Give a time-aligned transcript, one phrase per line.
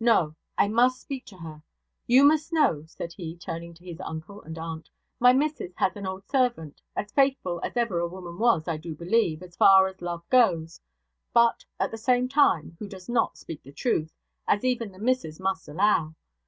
[0.00, 0.34] 'No!
[0.58, 1.62] I must speak to her.
[2.08, 6.04] You must know,' said he, turning to his uncle and aunt, 'my missus has an
[6.04, 10.28] old servant, as faithful as ever woman was, I do believe, as far as love
[10.30, 10.80] goes,
[11.32, 14.12] but at the same time, who does not speak truth,
[14.48, 16.16] as even the missus must allow.